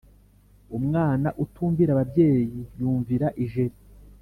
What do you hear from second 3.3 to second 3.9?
ijeri